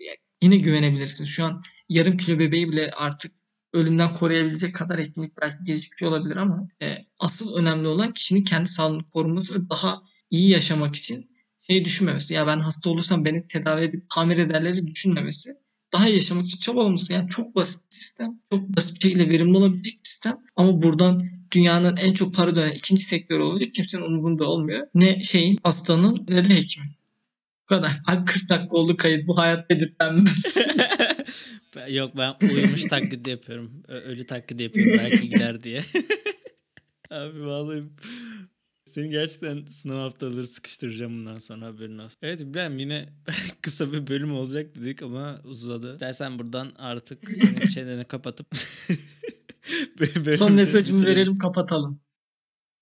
[0.42, 1.30] yine güvenebilirsiniz.
[1.30, 3.32] Şu an yarım kilo bebeği bile artık
[3.72, 9.10] ölümden koruyabilecek kadar hekimlik belki gelişmiş olabilir ama e, asıl önemli olan kişinin kendi sağlığını
[9.10, 11.30] koruması daha iyi yaşamak için
[11.66, 12.34] şey düşünmemesi.
[12.34, 15.54] Ya ben hasta olursam beni tedavi edip tamir ederleri düşünmemesi.
[15.92, 17.12] Daha iyi yaşamak için çabalaması.
[17.12, 18.40] Yani çok basit bir sistem.
[18.50, 20.36] Çok basit bir şekilde verimli olabilecek bir sistem.
[20.56, 24.86] Ama buradan dünyanın en çok para dönen ikinci sektörü olunca kimsenin umurunda olmuyor.
[24.94, 26.88] Ne şeyin hastanın ne de hekimin.
[27.64, 27.92] Bu kadar.
[28.06, 29.26] Abi 40 dakika oldu kayıt.
[29.26, 30.56] Bu hayat editlenmez.
[31.88, 33.82] Yok ben uyumuş taklidi yapıyorum.
[33.88, 35.84] Ölü taklidi yapıyorum belki gider diye.
[37.10, 37.82] Abi vallahi
[38.86, 42.18] seni gerçekten sınav haftaları sıkıştıracağım bundan sonra haberin olsun.
[42.22, 43.08] Evet İbrahim yine
[43.62, 45.92] kısa bir bölüm olacak dedik ama uzadı.
[45.92, 48.46] İstersen buradan artık senin çeneni kapatıp
[50.36, 52.03] Son mesajımı verelim kapatalım.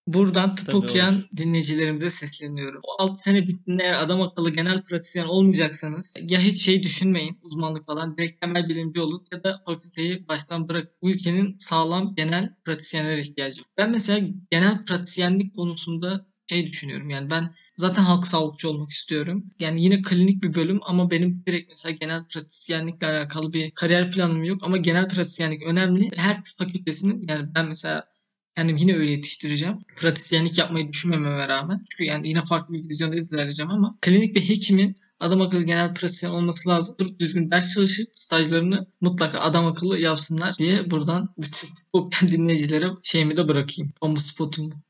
[0.07, 1.25] Buradan tıp Tabii okuyan olur.
[1.37, 2.81] dinleyicilerimize sesleniyorum.
[2.85, 7.87] O 6 sene bittiğinde eğer adam akıllı genel pratisyen olmayacaksanız ya hiç şey düşünmeyin uzmanlık
[7.87, 10.89] falan direkt temel bilimci olun ya da fakülteyi baştan bırak.
[11.03, 13.69] Bu ülkenin sağlam genel pratisyenlere ihtiyacı var.
[13.79, 19.45] Ben mesela genel pratisyenlik konusunda şey düşünüyorum yani ben zaten halk sağlıkçı olmak istiyorum.
[19.61, 24.45] Yani yine klinik bir bölüm ama benim direkt mesela genel pratisyenlikle alakalı bir kariyer planım
[24.45, 26.11] yok ama genel pratisyenlik önemli.
[26.17, 28.12] Her fakültesinin yani ben mesela
[28.57, 29.79] kendim yine öyle yetiştireceğim.
[29.97, 31.85] Pratisyenlik yapmayı düşünmememe rağmen.
[31.91, 36.31] Çünkü yani yine farklı bir vizyonda ilerleyeceğim ama klinik bir hekimin adam akıllı genel pratisyen
[36.31, 36.97] olması lazım.
[37.01, 43.37] Durup düzgün ders çalışıp stajlarını mutlaka adam akıllı yapsınlar diye buradan bütün tıp dinleyicilere şeyimi
[43.37, 43.93] de bırakayım.
[44.01, 44.83] Kamu spotumu.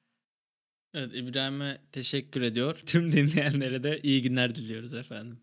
[0.94, 2.80] Evet İbrahim'e teşekkür ediyor.
[2.86, 5.40] Tüm dinleyenlere de iyi günler diliyoruz efendim.